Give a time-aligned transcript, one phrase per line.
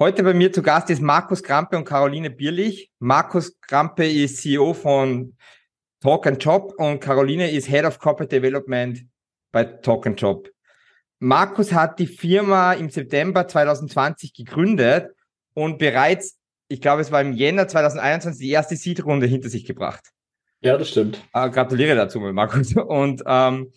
[0.00, 2.88] Heute bei mir zu Gast ist Markus Krampe und Caroline Bierlich.
[3.00, 5.36] Markus Krampe ist CEO von
[6.00, 9.04] Talk and Job und Caroline ist Head of Corporate Development
[9.50, 10.48] bei Talk and Job.
[11.18, 15.10] Markus hat die Firma im September 2020 gegründet
[15.54, 16.38] und bereits,
[16.68, 20.12] ich glaube, es war im Jänner 2021 die erste Seed-Runde hinter sich gebracht.
[20.60, 21.20] Ja, das stimmt.
[21.32, 22.72] Äh, gratuliere dazu, Markus.
[22.76, 23.72] Und ähm,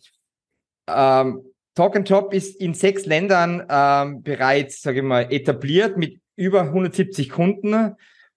[0.87, 6.19] ähm, Talk and Job ist in sechs Ländern ähm, bereits, sage ich mal, etabliert mit
[6.35, 7.95] über 170 Kunden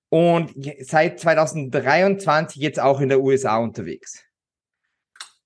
[0.09, 4.25] und seit 2023 jetzt auch in der USA unterwegs.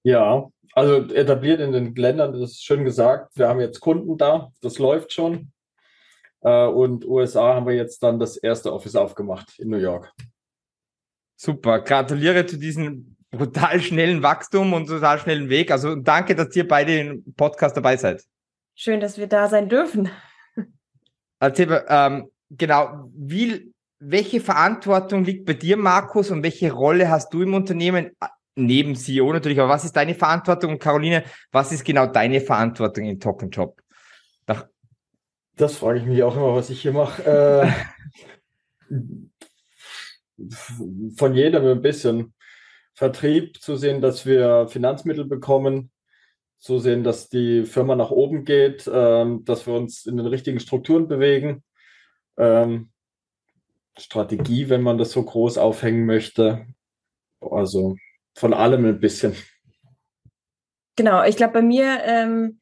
[0.02, 3.36] Ja, also etabliert in den Ländern, das ist schön gesagt.
[3.36, 5.52] Wir haben jetzt Kunden da, das läuft schon.
[6.42, 10.12] Äh, und USA haben wir jetzt dann das erste Office aufgemacht in New York.
[11.36, 15.70] Super, gratuliere zu diesem brutal schnellen Wachstum und total schnellen Weg.
[15.70, 18.24] Also danke, dass ihr beide im Podcast dabei seid.
[18.74, 20.10] Schön, dass wir da sein dürfen.
[21.40, 27.42] Erzähl, ähm, genau, wie, welche Verantwortung liegt bei dir, Markus, und welche Rolle hast du
[27.42, 28.10] im Unternehmen?
[28.56, 30.72] Neben CEO natürlich, aber was ist deine Verantwortung?
[30.72, 33.80] Und Caroline, was ist genau deine Verantwortung in Talk Job?
[35.58, 37.22] Das frage ich mich auch immer, was ich hier mache.
[38.88, 38.88] Äh,
[41.16, 42.32] von jedem ein bisschen.
[42.98, 45.92] Vertrieb, zu sehen, dass wir Finanzmittel bekommen,
[46.58, 50.58] zu sehen, dass die Firma nach oben geht, ähm, dass wir uns in den richtigen
[50.58, 51.62] Strukturen bewegen.
[52.36, 52.90] Ähm,
[53.96, 56.66] Strategie, wenn man das so groß aufhängen möchte.
[57.40, 57.94] Also
[58.34, 59.36] von allem ein bisschen.
[60.96, 62.58] Genau, ich glaube, bei mir, ähm,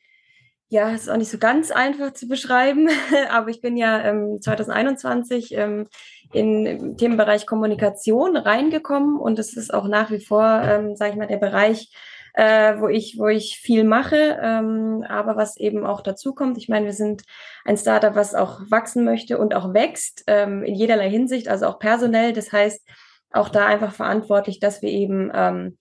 [0.69, 2.91] ja, ist auch nicht so ganz einfach zu beschreiben,
[3.31, 5.89] aber ich bin ja ähm, 2021 ähm,
[6.37, 11.17] in den Themenbereich Kommunikation reingekommen und das ist auch nach wie vor, ähm, sage ich
[11.17, 11.91] mal, der Bereich,
[12.35, 16.59] äh, wo ich, wo ich viel mache, ähm, aber was eben auch dazu kommt.
[16.59, 17.23] Ich meine, wir sind
[17.65, 21.79] ein Startup, was auch wachsen möchte und auch wächst ähm, in jederlei Hinsicht, also auch
[21.79, 22.35] personell.
[22.35, 22.87] Das heißt,
[23.33, 25.79] auch da einfach verantwortlich, dass wir eben ähm,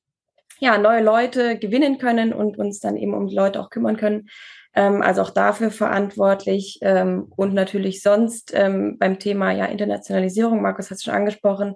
[0.59, 4.29] ja neue Leute gewinnen können und uns dann eben um die Leute auch kümmern können.
[4.75, 10.62] Ähm, also auch dafür verantwortlich ähm, und natürlich sonst ähm, beim Thema ja Internationalisierung.
[10.62, 11.75] Markus hat es schon angesprochen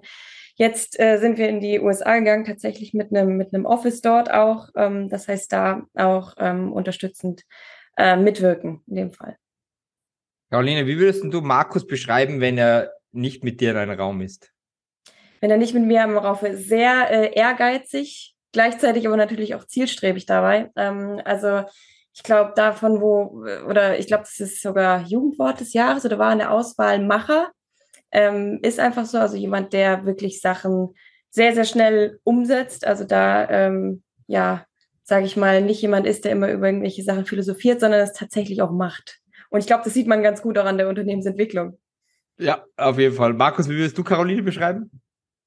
[0.60, 4.30] Jetzt äh, sind wir in die USA gegangen, tatsächlich mit einem mit einem Office dort
[4.30, 4.68] auch.
[4.76, 7.44] Ähm, das heißt, da auch ähm, unterstützend
[7.96, 9.38] äh, mitwirken in dem Fall.
[10.50, 14.52] Caroline, wie würdest du Markus beschreiben, wenn er nicht mit dir in einem Raum ist?
[15.40, 19.64] Wenn er nicht mit mir im Raum ist, sehr äh, ehrgeizig, gleichzeitig aber natürlich auch
[19.64, 20.70] zielstrebig dabei.
[20.76, 21.62] Ähm, also
[22.20, 26.30] ich glaube, davon, wo, oder ich glaube, das ist sogar Jugendwort des Jahres oder war
[26.32, 27.50] in der Auswahl Macher.
[28.12, 30.90] Ähm, ist einfach so, also jemand, der wirklich Sachen
[31.30, 32.86] sehr, sehr schnell umsetzt.
[32.86, 34.66] Also da, ähm, ja,
[35.02, 38.60] sage ich mal, nicht jemand ist, der immer über irgendwelche Sachen philosophiert, sondern es tatsächlich
[38.60, 39.20] auch macht.
[39.48, 41.78] Und ich glaube, das sieht man ganz gut auch an der Unternehmensentwicklung.
[42.38, 43.32] Ja, auf jeden Fall.
[43.32, 44.90] Markus, wie würdest du Caroline beschreiben?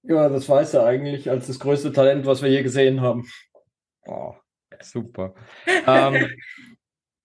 [0.02, 3.28] Ja, das weiß er eigentlich als das größte Talent, was wir je gesehen haben.
[4.08, 4.34] Oh,
[4.84, 5.34] super.
[5.88, 6.28] ähm,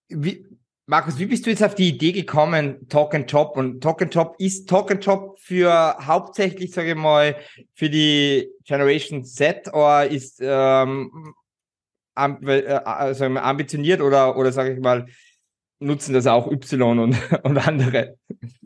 [0.09, 0.45] wie,
[0.89, 3.55] Markus, wie bist du jetzt auf die Idee gekommen, Talk and Job?
[3.55, 7.35] Und Talk and Job ist Talk and Job für hauptsächlich, sage ich mal,
[7.75, 11.35] für die Generation Z oder ist ähm,
[12.15, 15.05] äh, also ambitioniert oder, oder sage ich mal,
[15.79, 18.17] nutzen das auch Y und, und andere?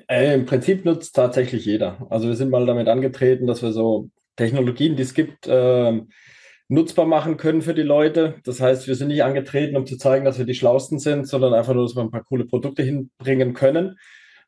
[0.07, 2.07] Äh, Im Prinzip nutzt tatsächlich jeder.
[2.09, 6.01] Also wir sind mal damit angetreten, dass wir so Technologien, die es gibt, äh,
[6.73, 8.35] nutzbar machen können für die Leute.
[8.43, 11.53] Das heißt, wir sind nicht angetreten, um zu zeigen, dass wir die Schlausten sind, sondern
[11.53, 13.99] einfach nur, dass wir ein paar coole Produkte hinbringen können.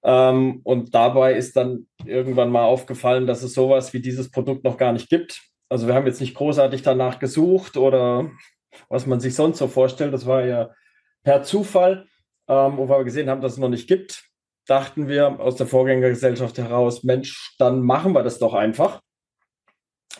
[0.04, 4.78] Ähm, und dabei ist dann irgendwann mal aufgefallen, dass es sowas wie dieses Produkt noch
[4.78, 5.42] gar nicht gibt.
[5.70, 8.32] Also wir haben jetzt nicht großartig danach gesucht oder
[8.90, 10.14] was man sich sonst so vorstellt.
[10.14, 10.72] Das war ja
[11.24, 12.08] per Zufall,
[12.48, 14.26] ähm, wo wir gesehen haben, dass es noch nicht gibt.
[14.68, 19.02] Dachten wir aus der Vorgängergesellschaft heraus, Mensch, dann machen wir das doch einfach.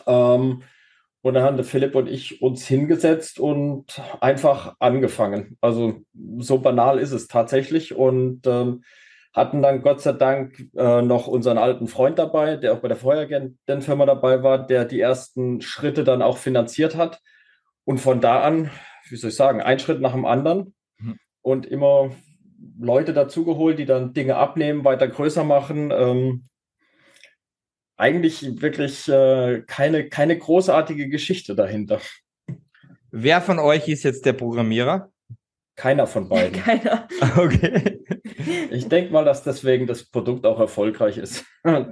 [0.06, 0.62] Ähm,
[1.26, 5.58] und dann haben der Philipp und ich uns hingesetzt und einfach angefangen.
[5.60, 6.02] Also
[6.38, 7.96] so banal ist es tatsächlich.
[7.96, 8.84] Und ähm,
[9.32, 12.96] hatten dann Gott sei Dank äh, noch unseren alten Freund dabei, der auch bei der
[12.96, 17.20] vorherigen Firma dabei war, der die ersten Schritte dann auch finanziert hat.
[17.82, 18.70] Und von da an,
[19.08, 21.18] wie soll ich sagen, ein Schritt nach dem anderen mhm.
[21.42, 22.12] und immer
[22.78, 25.90] Leute dazugeholt, die dann Dinge abnehmen, weiter größer machen.
[25.90, 26.48] Ähm,
[27.96, 32.00] eigentlich wirklich äh, keine, keine großartige Geschichte dahinter.
[33.10, 35.10] Wer von euch ist jetzt der Programmierer?
[35.76, 36.52] Keiner von beiden.
[36.64, 37.08] Keiner.
[37.36, 38.00] Okay.
[38.70, 41.44] Ich denke mal, dass deswegen das Produkt auch erfolgreich ist.
[41.64, 41.90] wie,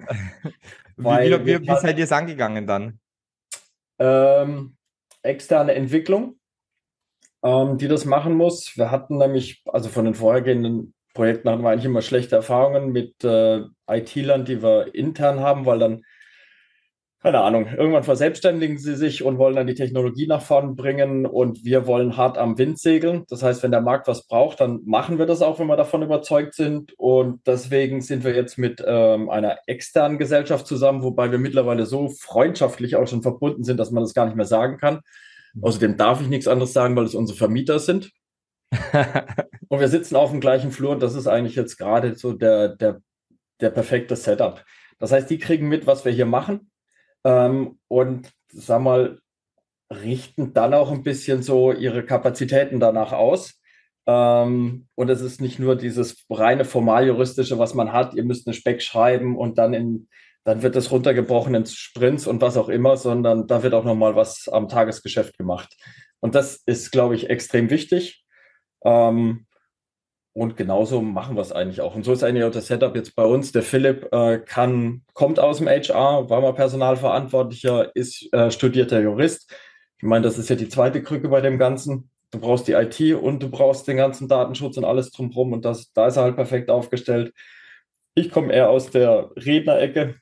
[0.96, 3.00] wie, wie, wie seid ihr es angegangen dann?
[3.98, 4.76] Ähm,
[5.22, 6.38] externe Entwicklung,
[7.42, 8.76] ähm, die das machen muss.
[8.76, 13.24] Wir hatten nämlich, also von den vorhergehenden Projekten hatten wir eigentlich immer schlechte Erfahrungen mit
[13.24, 16.02] äh, IT-Lern, die wir intern haben, weil dann
[17.24, 21.64] keine Ahnung, irgendwann verselbstständigen sie sich und wollen dann die Technologie nach vorn bringen und
[21.64, 23.24] wir wollen hart am Wind segeln.
[23.30, 26.02] Das heißt, wenn der Markt was braucht, dann machen wir das auch, wenn wir davon
[26.02, 26.92] überzeugt sind.
[26.98, 32.10] Und deswegen sind wir jetzt mit ähm, einer externen Gesellschaft zusammen, wobei wir mittlerweile so
[32.10, 35.00] freundschaftlich auch schon verbunden sind, dass man das gar nicht mehr sagen kann.
[35.54, 35.64] Mhm.
[35.64, 38.10] Außerdem darf ich nichts anderes sagen, weil es unsere Vermieter sind.
[39.68, 42.68] und wir sitzen auf dem gleichen Flur und das ist eigentlich jetzt gerade so der,
[42.68, 43.00] der,
[43.60, 44.64] der perfekte Setup.
[44.98, 46.70] Das heißt, die kriegen mit, was wir hier machen
[47.24, 49.20] ähm, und sag mal,
[49.90, 53.60] richten dann auch ein bisschen so ihre Kapazitäten danach aus.
[54.06, 58.54] Ähm, und es ist nicht nur dieses reine formaljuristische, was man hat, ihr müsst eine
[58.54, 60.08] Speck schreiben und dann in
[60.44, 64.14] dann wird es runtergebrochen in Sprints und was auch immer, sondern da wird auch nochmal
[64.14, 65.74] was am Tagesgeschäft gemacht.
[66.20, 68.24] Und das ist, glaube ich, extrem wichtig.
[68.84, 69.46] Ähm,
[70.34, 71.94] und genauso machen wir es eigentlich auch.
[71.94, 73.52] Und so ist eigentlich auch das Setup jetzt bei uns.
[73.52, 79.54] Der Philipp äh, kann, kommt aus dem HR, war mal Personalverantwortlicher, ist äh, studierter Jurist.
[79.96, 82.10] Ich meine, das ist ja die zweite Krücke bei dem Ganzen.
[82.32, 85.52] Du brauchst die IT und du brauchst den ganzen Datenschutz und alles drumherum.
[85.52, 87.32] Und das, da ist er halt perfekt aufgestellt.
[88.16, 90.16] Ich komme eher aus der Rednerecke.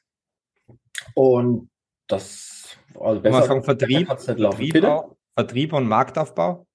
[1.15, 1.71] Und
[2.07, 3.45] das, also besser.
[3.45, 4.85] Sagen, Vertrieb, Vertrieb,
[5.35, 6.67] Vertrieb und Marktaufbau?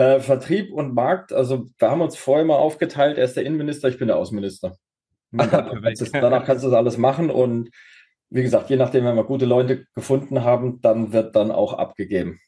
[0.00, 3.86] Äh, Vertrieb und Markt, also wir haben uns vorher mal aufgeteilt, er ist der Innenminister,
[3.90, 4.74] ich bin der Außenminister.
[5.30, 7.68] danach, kannst du, danach kannst du das alles machen und
[8.30, 12.40] wie gesagt, je nachdem, wenn wir gute Leute gefunden haben, dann wird dann auch abgegeben.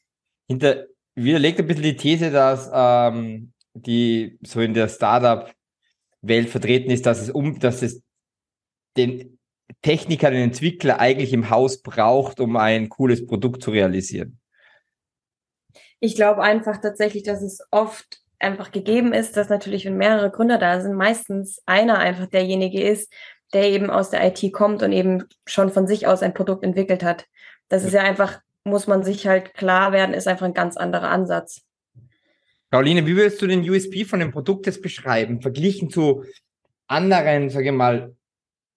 [0.49, 7.05] Hinter, widerlegt ein bisschen die These, dass ähm, die so in der Startup-Welt vertreten ist,
[7.05, 8.03] dass es um, dass es
[8.97, 9.39] den
[9.83, 14.39] Techniker, den Entwickler eigentlich im Haus braucht, um ein cooles Produkt zu realisieren
[16.03, 20.59] ich glaube einfach tatsächlich, dass es oft einfach gegeben ist, dass natürlich, wenn mehrere Gründer
[20.59, 23.11] da sind, meistens einer einfach derjenige ist,
[23.53, 27.05] der eben aus der IT kommt und eben schon von sich aus ein Produkt entwickelt
[27.05, 27.27] hat.
[27.69, 31.09] Das ist ja einfach, muss man sich halt klar werden, ist einfach ein ganz anderer
[31.09, 31.63] Ansatz.
[32.71, 36.25] Pauline, wie würdest du den USP von dem Produkt jetzt beschreiben, verglichen zu
[36.89, 38.17] anderen, sage ich mal,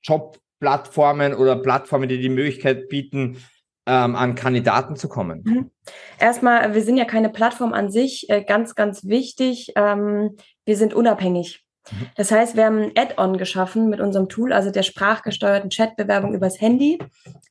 [0.04, 3.38] Jobplattformen oder Plattformen, die die Möglichkeit bieten,
[3.86, 5.42] ähm, an Kandidaten zu kommen?
[5.46, 5.72] Mhm.
[6.20, 9.74] Erstmal, wir sind ja keine Plattform an sich, äh, ganz, ganz wichtig.
[9.76, 11.64] Ähm, wir sind unabhängig.
[11.92, 12.08] Mhm.
[12.16, 16.60] Das heißt, wir haben ein Add-on geschaffen mit unserem Tool, also der sprachgesteuerten Chatbewerbung übers
[16.60, 17.00] Handy,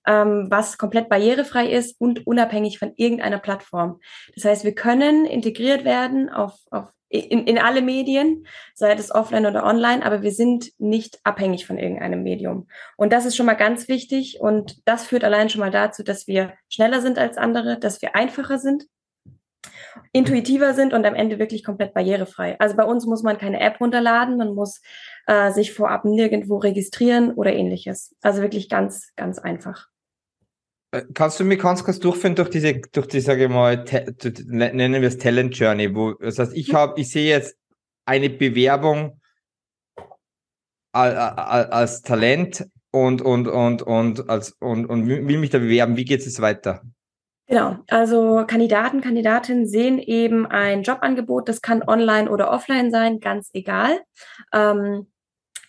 [0.07, 4.01] ähm, was komplett barrierefrei ist und unabhängig von irgendeiner Plattform.
[4.35, 9.47] Das heißt, wir können integriert werden auf, auf in, in alle Medien, sei es offline
[9.47, 12.67] oder online, aber wir sind nicht abhängig von irgendeinem Medium.
[12.97, 16.27] Und das ist schon mal ganz wichtig und das führt allein schon mal dazu, dass
[16.27, 18.87] wir schneller sind als andere, dass wir einfacher sind,
[20.13, 22.59] intuitiver sind und am Ende wirklich komplett barrierefrei.
[22.59, 24.83] Also bei uns muss man keine App runterladen, man muss
[25.27, 28.15] äh, sich vorab nirgendwo registrieren oder ähnliches.
[28.23, 29.89] Also wirklich ganz, ganz einfach.
[30.95, 33.85] Äh, kannst du mir ganz kurz durchführen durch diese, durch die, sage ich mal,
[34.47, 37.57] ne, nennen wir es Talent Journey, wo, das heißt, ich habe, ich sehe jetzt
[38.07, 39.21] eine Bewerbung
[40.93, 45.97] als Talent und, und, und, und, als, und, und will mich da bewerben.
[45.97, 46.83] Wie geht es weiter?
[47.49, 53.51] Genau, also Kandidaten, Kandidatinnen sehen eben ein Jobangebot, das kann online oder offline sein, ganz
[53.53, 54.01] egal.
[54.53, 55.09] Ähm,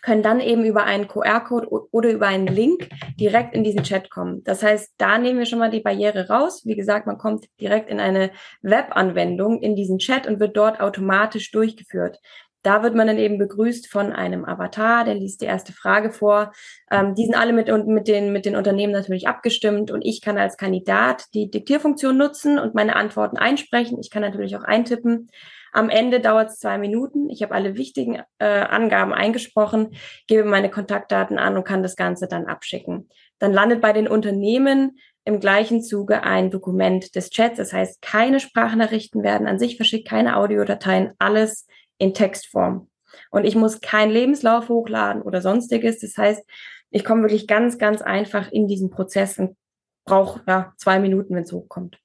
[0.05, 2.89] können dann eben über einen QR-Code oder über einen Link
[3.19, 4.43] direkt in diesen Chat kommen.
[4.43, 6.61] Das heißt, da nehmen wir schon mal die Barriere raus.
[6.63, 8.29] Wie gesagt, man kommt direkt in eine
[8.61, 12.19] Web-Anwendung in diesen Chat und wird dort automatisch durchgeführt.
[12.61, 16.51] Da wird man dann eben begrüßt von einem Avatar, der liest die erste Frage vor.
[16.91, 20.37] Ähm, die sind alle mit, mit, den, mit den Unternehmen natürlich abgestimmt und ich kann
[20.37, 23.99] als Kandidat die Diktierfunktion nutzen und meine Antworten einsprechen.
[23.99, 25.29] Ich kann natürlich auch eintippen.
[25.75, 27.29] Am Ende dauert es zwei Minuten.
[27.29, 29.89] Ich habe alle wichtigen äh, Angaben eingesprochen,
[30.25, 33.09] gebe meine Kontaktdaten an und kann das Ganze dann abschicken.
[33.39, 37.57] Dann landet bei den Unternehmen im gleichen Zuge ein Dokument des Chats.
[37.57, 41.67] Das heißt, keine Sprachnachrichten werden an sich verschickt, keine Audiodateien, alles
[41.97, 42.87] in Textform.
[43.29, 45.99] Und ich muss keinen Lebenslauf hochladen oder sonstiges.
[45.99, 46.41] Das heißt,
[46.89, 49.57] ich komme wirklich ganz, ganz einfach in diesen Prozess und
[50.05, 51.99] brauche ja, zwei Minuten, wenn es hochkommt.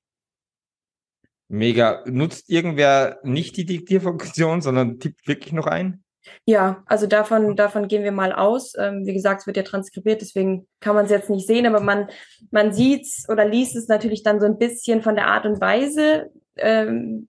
[1.52, 2.04] Mega.
[2.06, 6.04] Nutzt irgendwer nicht die Diktierfunktion, sondern tippt wirklich noch ein?
[6.44, 8.74] Ja, also davon, davon gehen wir mal aus.
[8.78, 11.80] Ähm, wie gesagt, es wird ja transkribiert, deswegen kann man es jetzt nicht sehen, aber
[11.80, 12.08] man,
[12.52, 15.60] man sieht es oder liest es natürlich dann so ein bisschen von der Art und
[15.60, 17.26] Weise ähm,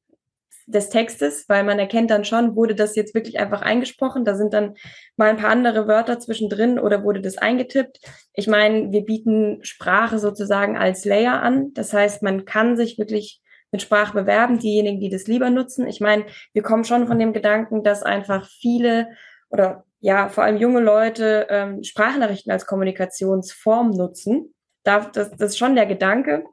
[0.68, 4.24] des Textes, weil man erkennt dann schon, wurde das jetzt wirklich einfach eingesprochen.
[4.24, 4.75] Da sind dann
[5.18, 8.00] mal ein paar andere Wörter zwischendrin oder wurde das eingetippt.
[8.36, 11.74] Ich meine, wir bieten Sprache sozusagen als Layer an.
[11.74, 13.40] Das heißt, man kann sich wirklich
[13.72, 15.88] mit Sprache bewerben, diejenigen, die das lieber nutzen.
[15.88, 19.10] Ich meine, wir kommen schon von dem Gedanken, dass einfach viele
[19.50, 24.54] oder ja, vor allem junge Leute ähm, Sprachnachrichten als Kommunikationsform nutzen.
[24.84, 26.46] Da, das, das ist schon der Gedanke.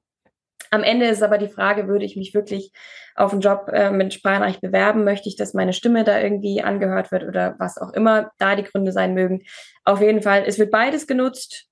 [0.70, 2.72] Am Ende ist aber die Frage, würde ich mich wirklich
[3.14, 5.04] auf einen Job äh, mit Sprachnachricht bewerben?
[5.04, 8.64] Möchte ich, dass meine Stimme da irgendwie angehört wird oder was auch immer da die
[8.64, 9.42] Gründe sein mögen?
[9.84, 11.68] Auf jeden Fall, es wird beides genutzt.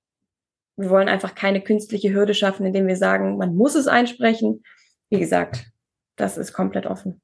[0.77, 4.63] Wir wollen einfach keine künstliche Hürde schaffen, indem wir sagen, man muss es einsprechen.
[5.09, 5.71] Wie gesagt,
[6.15, 7.21] das ist komplett offen.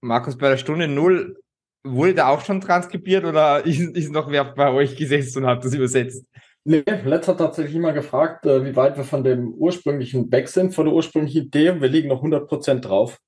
[0.00, 1.36] Markus, bei der Stunde Null
[1.82, 5.64] wurde da auch schon transkribiert oder ist, ist noch wer bei euch gesessen und hat
[5.64, 6.24] das übersetzt?
[6.64, 10.74] Nee, Let's hat tatsächlich immer gefragt, äh, wie weit wir von dem ursprünglichen weg sind,
[10.74, 11.80] von der ursprünglichen Idee.
[11.80, 13.18] Wir liegen noch 100 Prozent drauf.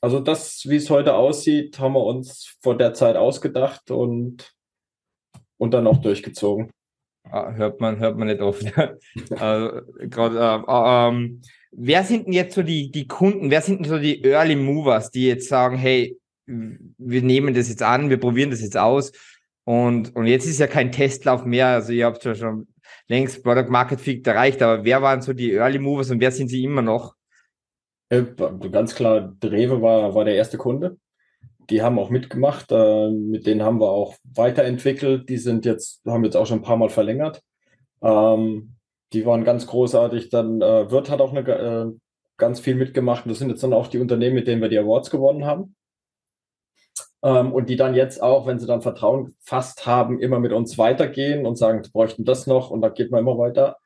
[0.00, 4.52] Also das, wie es heute aussieht, haben wir uns vor der Zeit ausgedacht und,
[5.58, 6.70] und dann auch durchgezogen.
[7.24, 8.64] Ah, hört man, hört man nicht oft.
[9.30, 9.80] also,
[10.10, 11.42] grad, äh, äh, ähm,
[11.76, 15.10] wer sind denn jetzt so die, die Kunden, wer sind denn so die Early Movers,
[15.10, 19.12] die jetzt sagen, hey, wir nehmen das jetzt an, wir probieren das jetzt aus
[19.64, 21.68] und, und jetzt ist ja kein Testlauf mehr.
[21.68, 22.68] Also ihr habt ja schon
[23.08, 26.48] längst Product Market Fit erreicht, aber wer waren so die Early Movers und wer sind
[26.48, 27.14] sie immer noch?
[28.10, 28.22] Äh,
[28.70, 30.98] ganz klar, Drewe war, war der erste Kunde.
[31.70, 35.28] Die haben auch mitgemacht, äh, mit denen haben wir auch weiterentwickelt.
[35.30, 37.42] Die sind jetzt, haben jetzt auch schon ein paar Mal verlängert.
[38.02, 38.74] Ähm,
[39.14, 40.28] die waren ganz großartig.
[40.30, 41.92] Dann äh, Wirt hat auch eine, äh,
[42.36, 43.24] ganz viel mitgemacht.
[43.26, 45.76] Das sind jetzt dann auch die Unternehmen, mit denen wir die Awards gewonnen haben
[47.24, 50.76] ähm, und die dann jetzt auch, wenn sie dann Vertrauen fast haben, immer mit uns
[50.78, 53.78] weitergehen und sagen, sie bräuchten das noch und da geht man immer weiter.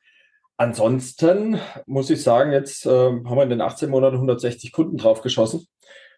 [0.57, 5.21] Ansonsten muss ich sagen, jetzt äh, haben wir in den 18 Monaten 160 Kunden drauf
[5.21, 5.67] geschossen.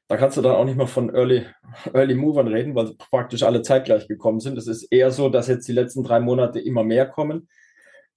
[0.07, 1.45] Da kannst du dann auch nicht mehr von Early,
[1.93, 4.57] Early Movern reden, weil praktisch alle zeitgleich gekommen sind.
[4.57, 7.47] Es ist eher so, dass jetzt die letzten drei Monate immer mehr kommen,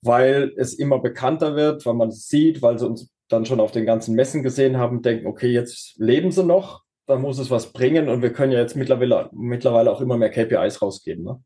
[0.05, 3.73] weil es immer bekannter wird, weil man es sieht, weil sie uns dann schon auf
[3.73, 7.73] den ganzen Messen gesehen haben, denken, okay, jetzt leben sie noch da muss es was
[7.73, 11.25] bringen und wir können ja jetzt mittlerweile, mittlerweile auch immer mehr KPIs rausgeben.
[11.25, 11.43] Ne?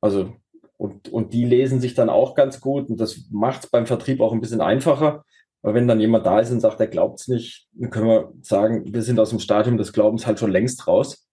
[0.00, 0.34] Also,
[0.76, 4.20] und, und die lesen sich dann auch ganz gut und das macht es beim Vertrieb
[4.20, 5.24] auch ein bisschen einfacher.
[5.60, 8.32] Weil wenn dann jemand da ist und sagt, er glaubt es nicht, dann können wir
[8.42, 11.27] sagen, wir sind aus dem Stadium des Glaubens halt schon längst raus.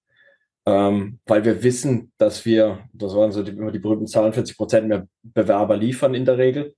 [0.67, 4.57] Ähm, weil wir wissen, dass wir, das waren so die, immer die berühmten Zahlen, 40
[4.57, 6.74] Prozent mehr Bewerber liefern in der Regel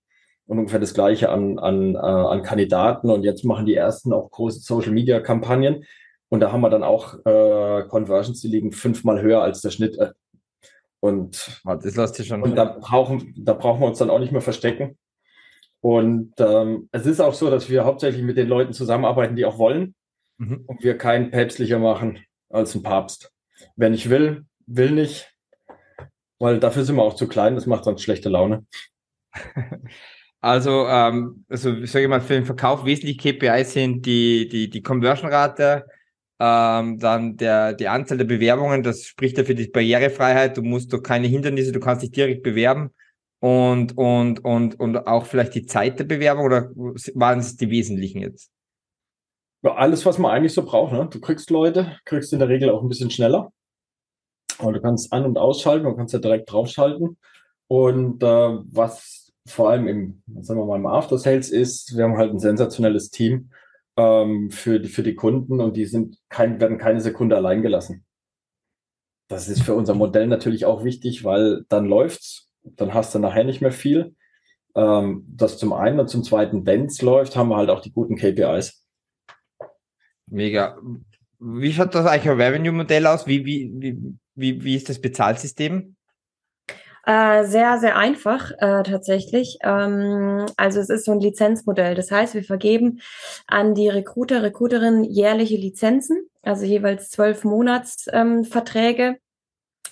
[0.45, 3.09] und ungefähr das gleiche an, an, äh, an Kandidaten.
[3.09, 5.85] Und jetzt machen die ersten auch große Social-Media-Kampagnen.
[6.29, 9.97] Und da haben wir dann auch äh, Conversions, die liegen fünfmal höher als der Schnitt.
[9.97, 10.11] Äh.
[10.99, 12.41] Und, das lässt sich schon.
[12.41, 14.97] Und da brauchen, da brauchen wir uns dann auch nicht mehr verstecken.
[15.79, 19.57] Und ähm, es ist auch so, dass wir hauptsächlich mit den Leuten zusammenarbeiten, die auch
[19.57, 19.95] wollen.
[20.37, 20.63] Mhm.
[20.65, 23.31] Und wir keinen päpstlicher machen als ein Papst.
[23.75, 25.33] Wer nicht will, will nicht.
[26.39, 28.65] Weil dafür sind wir auch zu klein, das macht sonst schlechte Laune.
[30.39, 34.83] Also, ähm, also ich sage mal, für den Verkauf wesentlich KPIs sind die, die, die
[34.83, 35.85] Conversion-Rate,
[36.39, 40.55] ähm, dann der, die Anzahl der Bewerbungen, das spricht ja für die Barrierefreiheit.
[40.55, 42.91] Du musst doch keine Hindernisse, du kannst dich direkt bewerben.
[43.39, 48.21] Und, und, und, und auch vielleicht die Zeit der Bewerbung oder waren es die wesentlichen
[48.21, 48.51] jetzt?
[49.71, 50.93] Alles, was man eigentlich so braucht.
[50.93, 51.07] Ne?
[51.11, 53.51] Du kriegst Leute, kriegst in der Regel auch ein bisschen schneller.
[54.59, 57.17] Und du kannst an- und ausschalten, du kannst ja direkt draufschalten.
[57.67, 62.17] Und äh, was vor allem im, sagen wir mal, im After Sales ist, wir haben
[62.17, 63.49] halt ein sensationelles Team,
[63.97, 68.05] ähm, für, die, für die Kunden und die sind kein, werden keine Sekunde allein gelassen.
[69.27, 73.43] Das ist für unser Modell natürlich auch wichtig, weil dann läuft's, dann hast du nachher
[73.43, 74.15] nicht mehr viel.
[74.75, 78.15] Ähm, das zum einen und zum zweiten, wenn's läuft, haben wir halt auch die guten
[78.15, 78.85] KPIs.
[80.27, 80.77] Mega.
[81.39, 83.27] Wie schaut das eigentlich ein Revenue-Modell aus?
[83.27, 83.97] Wie, wie, wie,
[84.35, 85.95] wie, wie ist das Bezahlsystem?
[87.05, 89.59] Äh, sehr, sehr einfach äh, tatsächlich.
[89.63, 91.95] Ähm, also es ist so ein Lizenzmodell.
[91.95, 92.99] Das heißt, wir vergeben
[93.45, 99.03] an die Recruiter, Recruiterinnen jährliche Lizenzen, also jeweils zwölf Monatsverträge.
[99.03, 99.15] Ähm,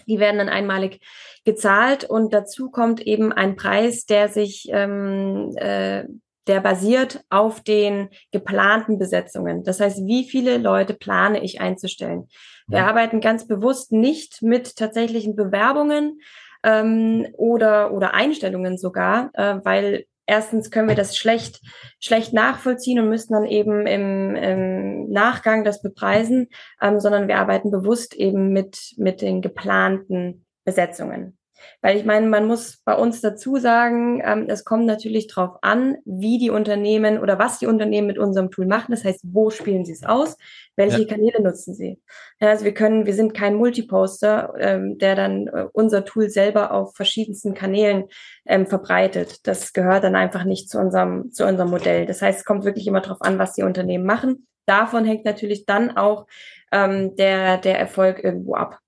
[0.08, 1.00] die werden dann einmalig
[1.46, 6.04] gezahlt und dazu kommt eben ein Preis, der sich ähm, äh,
[6.48, 9.64] der basiert auf den geplanten Besetzungen.
[9.64, 12.28] Das heißt, wie viele Leute plane ich einzustellen?
[12.68, 16.20] Wir arbeiten ganz bewusst nicht mit tatsächlichen Bewerbungen,
[16.66, 21.62] ähm, oder, oder Einstellungen sogar, äh, weil erstens können wir das schlecht,
[22.00, 26.48] schlecht nachvollziehen und müssen dann eben im, im Nachgang das bepreisen,
[26.82, 31.35] ähm, sondern wir arbeiten bewusst eben mit, mit den geplanten Besetzungen.
[31.82, 35.98] Weil ich meine, man muss bei uns dazu sagen, ähm, es kommt natürlich darauf an,
[36.06, 38.92] wie die Unternehmen oder was die Unternehmen mit unserem Tool machen.
[38.92, 40.38] Das heißt, wo spielen sie es aus?
[40.76, 41.08] Welche ja.
[41.08, 42.02] Kanäle nutzen sie?
[42.42, 46.72] Ja, also wir können, wir sind kein Multiposter, ähm, der dann äh, unser Tool selber
[46.72, 48.06] auf verschiedensten Kanälen
[48.46, 49.48] ähm, verbreitet.
[49.48, 52.06] Das gehört dann einfach nicht zu unserem, zu unserem Modell.
[52.06, 54.48] Das heißt, es kommt wirklich immer darauf an, was die Unternehmen machen.
[54.66, 56.26] Davon hängt natürlich dann auch
[56.72, 58.80] ähm, der, der Erfolg irgendwo ab.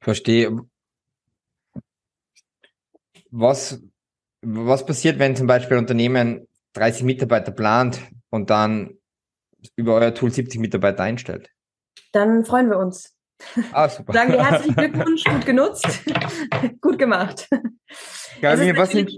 [0.00, 0.56] Verstehe.
[3.30, 3.82] Was,
[4.42, 8.98] was passiert, wenn zum Beispiel ein Unternehmen 30 Mitarbeiter plant und dann
[9.76, 11.50] über euer Tool 70 Mitarbeiter einstellt?
[12.12, 13.14] Dann freuen wir uns.
[13.72, 14.12] Ah, super.
[14.12, 15.86] Sagen wir herzlichen Glückwunsch, gut genutzt,
[16.80, 17.48] gut gemacht.
[18.40, 19.12] Gabi, was sind,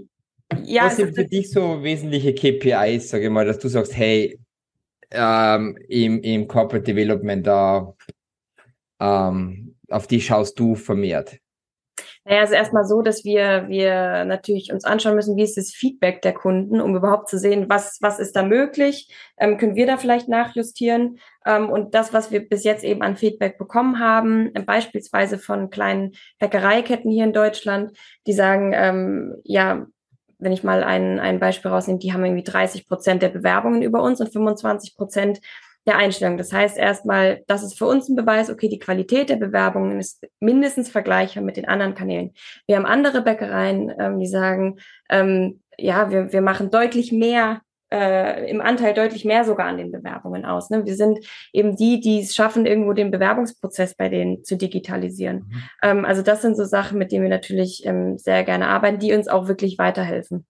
[0.63, 4.39] ja, was sind für dich so wesentliche KPIs, sage ich mal, dass du sagst, hey,
[5.11, 7.93] ähm, im, im Corporate Development da,
[8.99, 11.39] ähm, auf die schaust du vermehrt?
[12.23, 16.21] Naja, also erstmal so, dass wir, wir natürlich uns anschauen müssen, wie ist das Feedback
[16.21, 19.97] der Kunden, um überhaupt zu sehen, was, was ist da möglich, ähm, können wir da
[19.97, 21.17] vielleicht nachjustieren.
[21.47, 25.71] Ähm, und das, was wir bis jetzt eben an Feedback bekommen haben, äh, beispielsweise von
[25.71, 27.97] kleinen Bäckereiketten hier in Deutschland,
[28.27, 29.87] die sagen, ähm, ja,
[30.37, 34.03] wenn ich mal ein, ein Beispiel rausnehme, die haben irgendwie 30 Prozent der Bewerbungen über
[34.03, 35.39] uns und 25 Prozent
[35.87, 36.37] der Einstellung.
[36.37, 40.25] Das heißt erstmal, das ist für uns ein Beweis, okay, die Qualität der Bewerbungen ist
[40.39, 42.33] mindestens vergleichbar mit den anderen Kanälen.
[42.67, 44.77] Wir haben andere Bäckereien, ähm, die sagen,
[45.09, 47.61] ähm, ja, wir, wir machen deutlich mehr,
[47.91, 50.69] äh, im Anteil deutlich mehr sogar an den Bewerbungen aus.
[50.69, 50.85] Ne?
[50.85, 51.19] Wir sind
[51.51, 55.37] eben die, die es schaffen, irgendwo den Bewerbungsprozess bei denen zu digitalisieren.
[55.37, 55.63] Mhm.
[55.83, 59.13] Ähm, also das sind so Sachen, mit denen wir natürlich ähm, sehr gerne arbeiten, die
[59.13, 60.45] uns auch wirklich weiterhelfen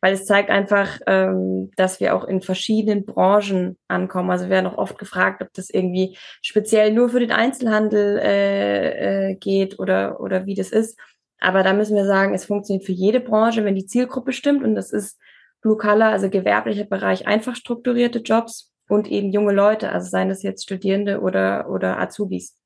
[0.00, 4.30] weil es zeigt einfach, ähm, dass wir auch in verschiedenen Branchen ankommen.
[4.30, 9.30] Also wir werden auch oft gefragt, ob das irgendwie speziell nur für den Einzelhandel äh,
[9.30, 10.98] äh, geht oder, oder wie das ist.
[11.40, 14.74] Aber da müssen wir sagen, es funktioniert für jede Branche, wenn die Zielgruppe stimmt und
[14.74, 15.18] das ist
[15.60, 20.42] Blue Color, also gewerblicher Bereich, einfach strukturierte Jobs und eben junge Leute, also seien das
[20.42, 22.56] jetzt Studierende oder, oder Azubis.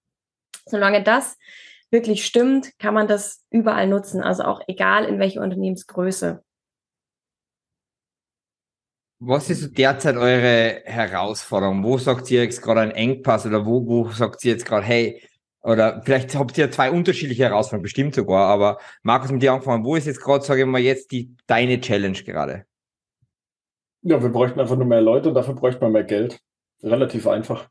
[0.67, 1.37] Solange das
[1.91, 6.43] wirklich stimmt, kann man das überall nutzen, also auch egal in welcher Unternehmensgröße.
[9.25, 11.85] Was ist derzeit eure Herausforderung?
[11.85, 15.23] Wo sagt ihr jetzt gerade ein Engpass oder wo, wo sagt ihr jetzt gerade, hey,
[15.63, 19.95] oder vielleicht habt ihr zwei unterschiedliche Herausforderungen, bestimmt sogar, aber Markus, mit dir angefangen, wo
[19.95, 22.65] ist jetzt gerade, sage ich mal, jetzt die, deine Challenge gerade?
[24.03, 26.41] Ja, wir bräuchten einfach nur mehr Leute und dafür bräuchte man mehr Geld.
[26.83, 27.69] Relativ einfach.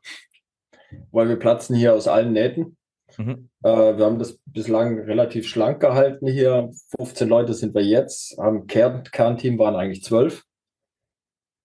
[1.10, 2.78] Weil wir platzen hier aus allen Nähten.
[3.18, 3.50] Mhm.
[3.62, 6.70] Äh, wir haben das bislang relativ schlank gehalten hier.
[6.96, 8.38] 15 Leute sind wir jetzt.
[8.38, 10.42] Am Kern Kernteam waren eigentlich 12.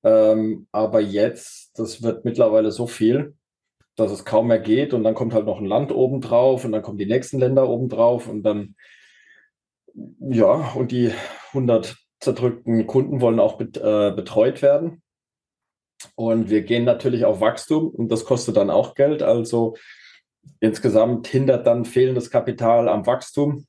[0.08, 3.36] Ähm, aber jetzt, das wird mittlerweile so viel,
[3.98, 4.94] dass es kaum mehr geht.
[4.94, 7.68] Und dann kommt halt noch ein Land oben drauf und dann kommen die nächsten Länder
[7.68, 8.76] oben drauf und dann,
[9.94, 11.12] ja, und die
[11.50, 15.02] 100 zerdrückten Kunden wollen auch bet, äh, betreut werden.
[16.16, 19.24] Und wir gehen natürlich auf Wachstum und das kostet dann auch Geld.
[19.24, 19.76] Also
[20.62, 23.66] insgesamt hindert dann fehlendes Kapital am Wachstum.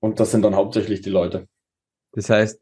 [0.00, 1.46] Und das sind dann hauptsächlich die Leute.
[2.12, 2.60] Das heißt,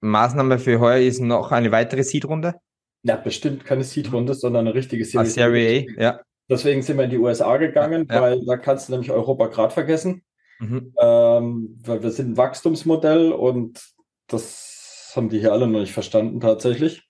[0.00, 2.54] Maßnahme für heuer ist noch eine weitere Seed-Runde?
[3.02, 5.34] Ja, bestimmt keine Seed-Runde, sondern eine richtige ah, Series.
[5.34, 6.20] Serie A, ja.
[6.48, 9.72] Deswegen sind wir in die USA gegangen, ja, weil da kannst du nämlich Europa gerade
[9.72, 10.22] vergessen.
[10.58, 10.92] Mhm.
[11.00, 13.80] Ähm, weil wir sind ein Wachstumsmodell und
[14.26, 17.02] das haben die hier alle noch nicht verstanden tatsächlich.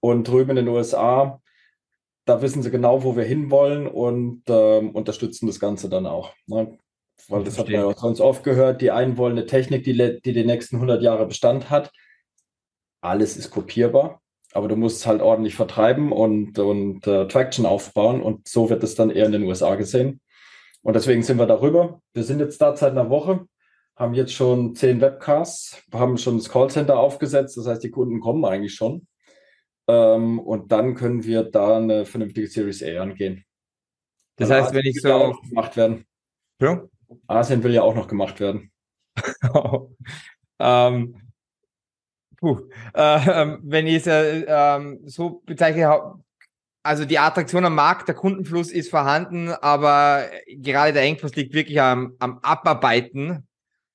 [0.00, 1.42] Und drüben in den USA,
[2.24, 6.32] da wissen sie genau, wo wir hinwollen und ähm, unterstützen das Ganze dann auch.
[6.46, 6.78] Ne?
[7.28, 10.32] Weil das hat man ja sonst oft gehört, die einen wollen eine Technik, die, die
[10.32, 11.90] die nächsten 100 Jahre Bestand hat
[13.00, 14.20] alles ist kopierbar,
[14.52, 18.82] aber du musst es halt ordentlich vertreiben und, und äh, Traction aufbauen und so wird
[18.82, 20.20] es dann eher in den USA gesehen.
[20.82, 22.00] Und deswegen sind wir darüber.
[22.14, 23.46] Wir sind jetzt da seit einer Woche,
[23.96, 28.44] haben jetzt schon zehn Webcasts, haben schon das Callcenter aufgesetzt, das heißt, die Kunden kommen
[28.44, 29.06] eigentlich schon.
[29.88, 33.44] Ähm, und dann können wir da eine vernünftige Series A angehen.
[34.36, 35.36] Das heißt, wenn ich so.
[35.48, 36.06] Gemacht werden.
[36.60, 36.84] Ja?
[37.26, 38.70] Asien will ja auch noch gemacht werden.
[40.60, 41.27] ähm,
[42.38, 42.60] Puh.
[42.94, 46.14] Äh, wenn ich es äh, ähm, so bezeichne,
[46.82, 51.80] also die Attraktion am Markt, der Kundenfluss ist vorhanden, aber gerade der Engpass liegt wirklich
[51.80, 53.46] am, am Abarbeiten,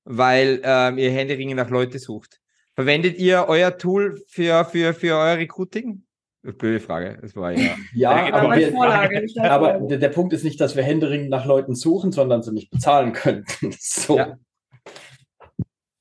[0.03, 2.39] weil ähm, ihr Händeringen nach Leute sucht.
[2.75, 6.03] Verwendet ihr euer Tool für, für, für euer Recruiting?
[6.41, 7.19] Blöde Frage.
[7.21, 7.75] Das war ja.
[7.93, 11.73] ja, aber, wir, Vorlage, aber der, der, Punkt ist nicht, dass wir händeringend nach Leuten
[11.73, 13.45] suchen, sondern sie nicht bezahlen können.
[13.79, 14.17] so.
[14.17, 14.38] Ja.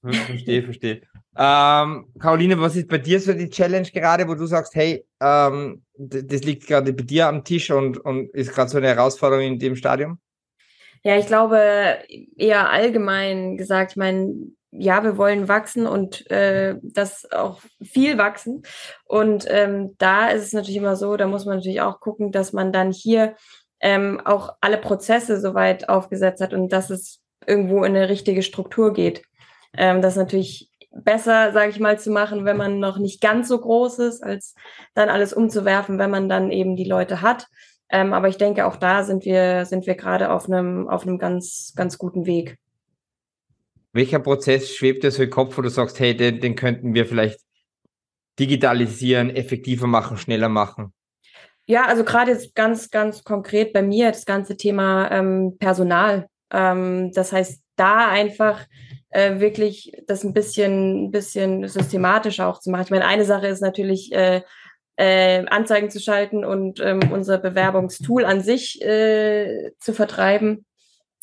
[0.02, 1.02] Verstehe, verstehe.
[1.36, 5.82] Ähm, Caroline, was ist bei dir so die Challenge gerade, wo du sagst, hey, ähm,
[5.94, 9.58] das liegt gerade bei dir am Tisch und, und ist gerade so eine Herausforderung in
[9.58, 10.18] dem Stadium?
[11.02, 11.98] Ja, ich glaube
[12.36, 14.34] eher allgemein gesagt, ich meine,
[14.70, 18.62] ja, wir wollen wachsen und äh, das auch viel wachsen.
[19.04, 22.52] Und ähm, da ist es natürlich immer so, da muss man natürlich auch gucken, dass
[22.52, 23.36] man dann hier
[23.80, 28.92] ähm, auch alle Prozesse soweit aufgesetzt hat und dass es irgendwo in eine richtige Struktur
[28.92, 29.22] geht.
[29.76, 33.48] Ähm, das ist natürlich besser, sage ich mal, zu machen, wenn man noch nicht ganz
[33.48, 34.54] so groß ist, als
[34.94, 37.46] dann alles umzuwerfen, wenn man dann eben die Leute hat.
[37.88, 41.18] Ähm, aber ich denke, auch da sind wir, sind wir gerade auf einem, auf einem
[41.18, 42.58] ganz, ganz guten Weg.
[43.92, 47.04] Welcher Prozess schwebt dir so im Kopf, wo du sagst, hey, den, den könnten wir
[47.04, 47.40] vielleicht
[48.38, 50.94] digitalisieren, effektiver machen, schneller machen?
[51.66, 56.26] Ja, also gerade jetzt ganz, ganz konkret bei mir das ganze Thema ähm, Personal.
[56.50, 58.66] Ähm, das heißt, da einfach
[59.12, 62.84] äh, wirklich das ein bisschen, ein bisschen systematischer auch zu machen.
[62.84, 64.42] Ich meine, eine Sache ist natürlich, äh,
[64.96, 70.66] äh, Anzeigen zu schalten und ähm, unser Bewerbungstool an sich äh, zu vertreiben.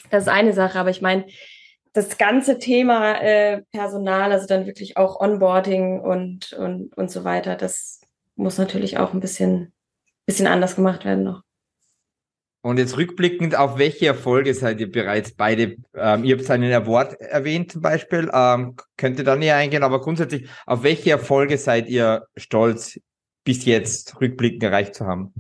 [0.10, 1.25] Das ist eine Sache, aber ich meine,
[1.93, 7.56] das ganze Thema äh, Personal, also dann wirklich auch Onboarding und, und, und so weiter,
[7.56, 8.02] das
[8.36, 9.73] muss natürlich auch ein bisschen
[10.30, 11.41] bisschen anders gemacht werden noch.
[12.62, 15.78] Und jetzt rückblickend, auf welche Erfolge seid ihr bereits beide?
[15.95, 20.02] Ähm, ihr habt einen Award erwähnt zum Beispiel, ähm, könnt ihr da näher eingehen, aber
[20.02, 23.00] grundsätzlich, auf welche Erfolge seid ihr stolz,
[23.45, 25.34] bis jetzt rückblickend erreicht zu haben?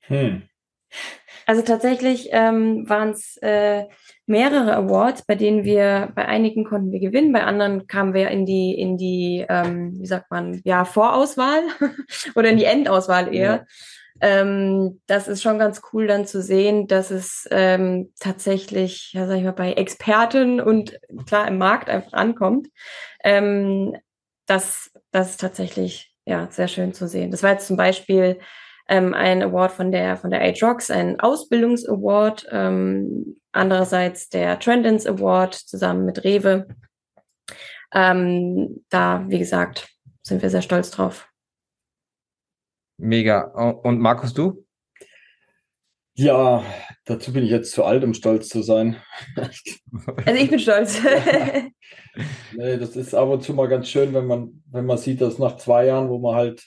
[0.00, 0.42] Hm.
[1.44, 3.84] Also tatsächlich ähm, waren es äh,
[4.26, 8.46] mehrere Awards, bei denen wir, bei einigen konnten wir gewinnen, bei anderen kamen wir in
[8.46, 11.62] die, in die, ähm, wie sagt man, ja, Vorauswahl
[12.36, 13.54] oder in die Endauswahl eher.
[13.56, 13.66] Ja.
[14.22, 19.36] Ähm, das ist schon ganz cool dann zu sehen, dass es ähm, tatsächlich, ja, sag
[19.38, 22.68] ich mal, bei Experten und klar im Markt einfach ankommt.
[23.24, 23.96] Ähm,
[24.46, 27.32] das, das ist tatsächlich ja sehr schön zu sehen.
[27.32, 28.38] Das war jetzt zum Beispiel
[28.88, 35.04] ähm, ein Award von der von der Age Rocks, ein Ausbildungsaward, ähm, andererseits der Trendins
[35.04, 36.68] Award zusammen mit Rewe.
[37.92, 39.88] Ähm, da, wie gesagt,
[40.22, 41.31] sind wir sehr stolz drauf.
[43.02, 43.42] Mega.
[43.82, 44.64] Und Markus, du?
[46.14, 46.62] Ja,
[47.04, 48.96] dazu bin ich jetzt zu alt, um stolz zu sein.
[50.24, 51.00] Also ich bin stolz.
[52.56, 55.38] nee, das ist ab und zu mal ganz schön, wenn man, wenn man sieht, dass
[55.38, 56.64] nach zwei Jahren, wo man halt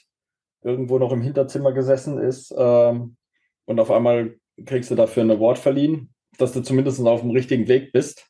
[0.62, 3.16] irgendwo noch im Hinterzimmer gesessen ist ähm,
[3.64, 7.66] und auf einmal kriegst du dafür ein Award verliehen, dass du zumindest auf dem richtigen
[7.66, 8.28] Weg bist.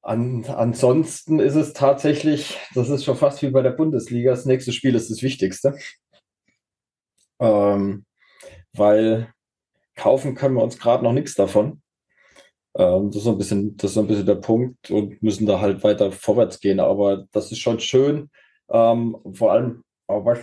[0.00, 4.72] An, ansonsten ist es tatsächlich, das ist schon fast wie bei der Bundesliga, das nächste
[4.72, 5.76] Spiel ist das Wichtigste.
[7.42, 8.04] Ähm,
[8.74, 9.32] weil
[9.96, 11.82] kaufen können wir uns gerade noch nichts davon.
[12.76, 15.46] Ähm, das, ist so ein bisschen, das ist so ein bisschen der Punkt und müssen
[15.46, 16.80] da halt weiter vorwärts gehen.
[16.80, 18.30] Aber das ist schon schön.
[18.70, 20.38] Ähm, vor allem, aber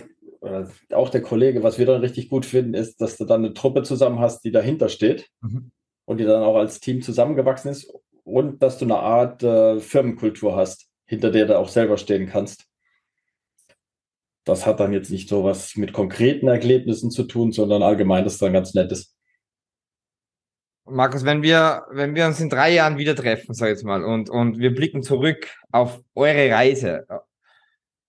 [0.92, 3.82] auch der Kollege, was wir dann richtig gut finden, ist, dass du dann eine Truppe
[3.82, 5.70] zusammen hast, die dahinter steht mhm.
[6.06, 7.92] und die dann auch als Team zusammengewachsen ist
[8.24, 12.69] und dass du eine Art äh, Firmenkultur hast, hinter der du auch selber stehen kannst.
[14.50, 18.32] Das hat dann jetzt nicht so was mit konkreten Erlebnissen zu tun, sondern allgemein das
[18.32, 19.16] ist dann ganz nettes.
[20.84, 24.02] Markus, wenn wir, wenn wir uns in drei Jahren wieder treffen, sag ich jetzt mal,
[24.02, 27.06] und, und wir blicken zurück auf eure Reise,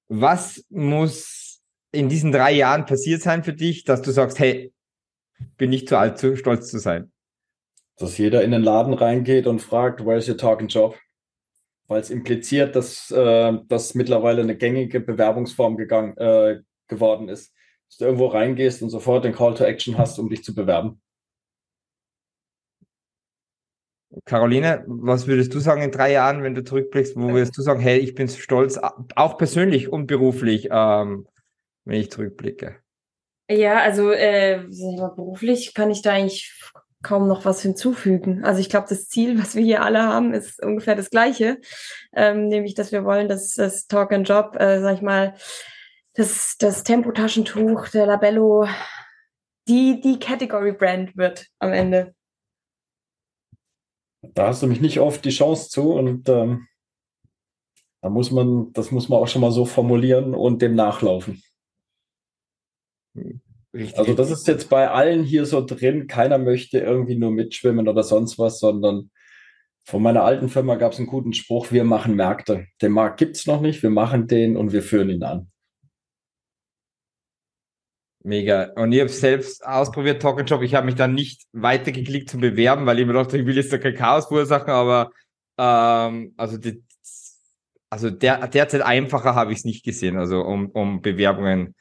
[0.08, 4.74] was muss in diesen drei Jahren passiert sein für dich, dass du sagst, hey,
[5.58, 7.12] bin nicht zu alt, zu stolz zu sein?
[7.98, 10.98] Dass jeder in den Laden reingeht und fragt, where's your talking job?
[11.92, 17.54] Weil es impliziert, dass äh, das mittlerweile eine gängige Bewerbungsform gegangen, äh, geworden ist.
[17.90, 21.02] Dass du irgendwo reingehst und sofort den Call to Action hast, um dich zu bewerben.
[24.24, 27.18] Caroline, was würdest du sagen in drei Jahren, wenn du zurückblickst?
[27.18, 28.80] Wo würdest du sagen, hey, ich bin stolz,
[29.18, 31.28] auch persönlich und beruflich, ähm,
[31.84, 32.78] wenn ich zurückblicke?
[33.50, 34.64] Ja, also äh,
[35.18, 36.58] beruflich kann ich da eigentlich
[37.02, 38.44] kaum noch was hinzufügen.
[38.44, 41.60] Also ich glaube, das Ziel, was wir hier alle haben, ist ungefähr das gleiche,
[42.14, 45.36] ähm, nämlich, dass wir wollen, dass das Talk and Job, äh, sag ich mal,
[46.14, 48.68] das, das Tempotaschentuch, der Labello,
[49.68, 52.14] die, die Category Brand wird am Ende.
[54.22, 56.68] Da hast du mich nicht oft die Chance zu und ähm,
[58.02, 61.42] da muss man, das muss man auch schon mal so formulieren und dem nachlaufen.
[63.74, 63.98] Richtig.
[63.98, 66.08] Also das ist jetzt bei allen hier so drin.
[66.08, 69.12] Keiner möchte irgendwie nur mitschwimmen oder sonst was, sondern
[69.84, 72.68] von meiner alten Firma gab es einen guten Spruch, wir machen Märkte.
[72.82, 75.52] Den Markt gibt es noch nicht, wir machen den und wir führen ihn an.
[78.24, 78.72] Mega.
[78.76, 80.62] Und ich habe selbst ausprobiert, Talk Job.
[80.62, 83.74] Ich habe mich dann nicht weitergeklickt zum Bewerben, weil ich mir dachte, ich will jetzt
[83.74, 85.12] da kein Chaos verursachen, aber
[85.58, 86.84] ähm, also, die,
[87.90, 91.74] also der, derzeit einfacher habe ich es nicht gesehen, also um, um Bewerbungen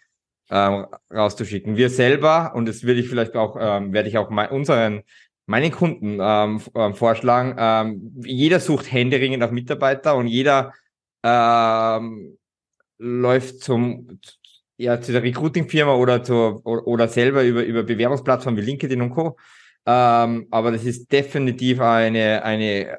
[0.51, 1.77] ähm, rauszuschicken.
[1.77, 5.03] Wir selber, und das würde ich vielleicht auch, ähm, werde ich auch mein, unseren,
[5.47, 10.73] meinen Kunden ähm, ähm, vorschlagen, ähm, jeder sucht händeringend nach Mitarbeiter und jeder
[11.23, 12.39] ähm,
[12.99, 14.21] läuft zum
[14.81, 19.37] ja, zu der Recruiting-Firma oder zu, oder selber über, über Bewerbungsplattformen wie LinkedIn und Co.
[19.85, 22.97] Ähm, aber das ist definitiv eine, eine,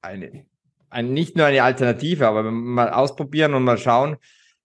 [0.00, 0.46] eine,
[0.90, 4.16] eine, nicht nur eine Alternative, aber mal ausprobieren und mal schauen.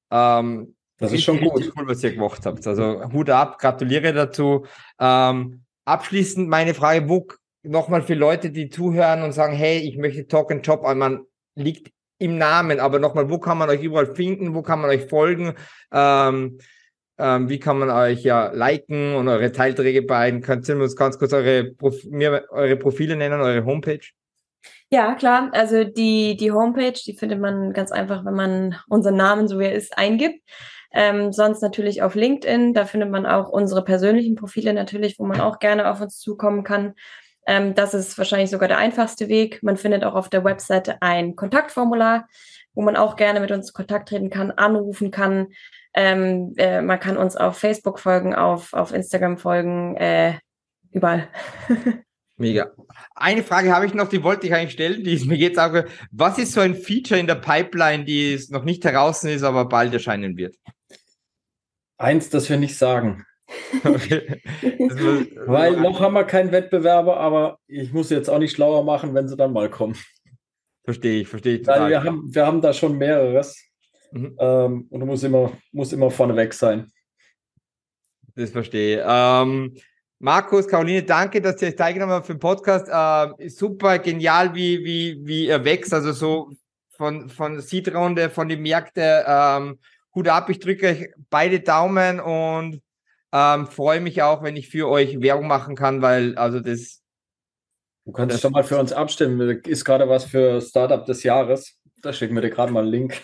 [0.09, 1.73] Ähm, Das ist schon gut.
[1.75, 2.65] cool, was ihr gemacht habt.
[2.67, 4.65] Also Hut ab, gratuliere dazu.
[4.99, 7.27] Ähm, abschließend meine Frage, wo
[7.63, 11.91] nochmal für Leute, die zuhören und sagen, hey, ich möchte Talk and Job, man liegt
[12.19, 15.55] im Namen, aber nochmal, wo kann man euch überall finden, wo kann man euch folgen,
[15.91, 16.59] ähm,
[17.17, 20.41] ähm, wie kann man euch ja liken und eure Teilträge beiden?
[20.41, 24.05] Könnt ihr uns ganz kurz eure, Prof mir eure Profile nennen, eure Homepage?
[24.91, 25.49] Ja, klar.
[25.53, 29.65] Also die, die Homepage, die findet man ganz einfach, wenn man unseren Namen, so wie
[29.65, 30.41] er ist, eingibt.
[30.93, 32.73] Ähm, sonst natürlich auf LinkedIn.
[32.73, 36.63] Da findet man auch unsere persönlichen Profile natürlich, wo man auch gerne auf uns zukommen
[36.63, 36.93] kann.
[37.47, 39.63] Ähm, das ist wahrscheinlich sogar der einfachste Weg.
[39.63, 42.27] Man findet auch auf der Webseite ein Kontaktformular,
[42.73, 45.47] wo man auch gerne mit uns Kontakt treten kann, anrufen kann.
[45.93, 50.35] Ähm, äh, man kann uns auf Facebook folgen, auf, auf Instagram folgen, äh,
[50.91, 51.27] überall.
[52.37, 52.71] Mega.
[53.13, 55.83] Eine Frage habe ich noch, die wollte ich eigentlich stellen, die ist mir jetzt auch.
[56.11, 59.93] Was ist so ein Feature in der Pipeline, die noch nicht heraus ist, aber bald
[59.93, 60.55] erscheinen wird?
[62.01, 63.25] Eins, das wir nicht sagen.
[63.83, 64.41] Okay.
[65.45, 69.27] Weil noch haben wir keinen Wettbewerber, aber ich muss jetzt auch nicht schlauer machen, wenn
[69.27, 69.97] sie dann mal kommen.
[70.85, 71.67] Verstehe ich, verstehe ich.
[71.67, 73.61] Weil wir haben, wir haben da schon mehreres.
[74.13, 74.37] Mhm.
[74.39, 76.89] Ähm, und du musst immer, muss immer vorneweg sein.
[78.35, 79.05] Das verstehe ich.
[79.05, 79.75] Ähm,
[80.19, 82.87] Markus, Caroline, danke, dass ihr euch teilgenommen habt für den Podcast.
[82.87, 85.93] Äh, super genial, wie, wie, wie ihr wächst.
[85.93, 86.51] Also so
[86.91, 89.77] von, von Seed-Runde, von den Märkten.
[90.15, 92.81] Hut ab, ich drücke euch beide Daumen und
[93.33, 97.01] ähm, freue mich auch, wenn ich für euch Werbung machen kann, weil also das.
[98.05, 99.61] Du kannst das, schon mal für uns abstimmen.
[99.65, 101.79] Ist gerade was für Startup des Jahres.
[102.01, 103.21] Da schicken wir dir gerade mal einen Link.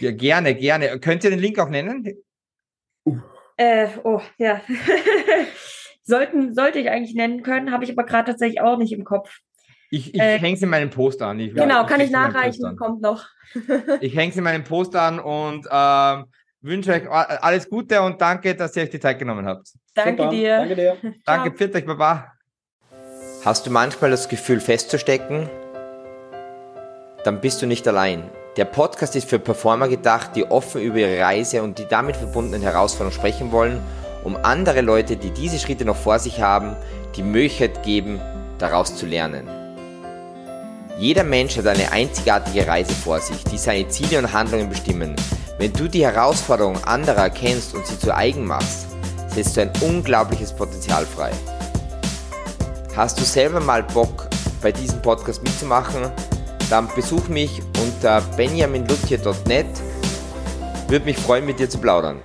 [0.00, 1.00] Ja, gerne, gerne.
[1.00, 2.04] Könnt ihr den Link auch nennen?
[3.04, 3.18] Uh.
[3.56, 4.60] Äh, oh, ja.
[6.02, 9.40] Sollten, sollte ich eigentlich nennen können, habe ich aber gerade tatsächlich auch nicht im Kopf.
[9.90, 11.40] Ich, ich äh, hänge es in meinem Post an.
[11.40, 13.24] Ich, genau, ich kann ich nachreichen, kommt noch.
[14.00, 16.24] ich hänge es in meinem Post an und ähm,
[16.60, 19.68] wünsche euch alles Gute und danke, dass ihr euch die Zeit genommen habt.
[19.94, 20.34] Danke Super.
[20.34, 20.56] dir.
[20.58, 20.96] Danke dir.
[21.24, 22.32] danke, pfiat euch, Baba.
[23.44, 25.48] Hast du manchmal das Gefühl festzustecken?
[27.24, 28.30] Dann bist du nicht allein.
[28.56, 32.62] Der Podcast ist für Performer gedacht, die offen über ihre Reise und die damit verbundenen
[32.62, 33.80] Herausforderungen sprechen wollen–
[34.24, 36.76] um andere Leute, die diese Schritte noch vor sich haben,
[37.16, 38.20] die Möglichkeit geben,
[38.58, 39.48] daraus zu lernen.
[40.98, 45.14] Jeder Mensch hat eine einzigartige Reise vor sich, die seine Ziele und Handlungen bestimmen.
[45.56, 48.88] Wenn du die Herausforderungen anderer erkennst und sie zu eigen machst,
[49.28, 51.30] setzt du ein unglaubliches Potenzial frei.
[52.96, 54.28] Hast du selber mal Bock,
[54.60, 56.10] bei diesem Podcast mitzumachen?
[56.68, 59.66] Dann besuch mich unter benjaminlutje.net.
[60.88, 62.20] Würde mich freuen, mit dir zu plaudern.